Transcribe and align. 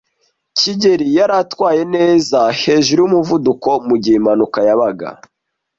kigeli 0.57 1.05
yari 1.17 1.33
atwaye 1.43 1.83
neza 1.95 2.39
hejuru 2.61 2.99
yumuvuduko 3.03 3.69
mugihe 3.87 4.15
impanuka 4.19 4.59
yabaga. 4.67 5.07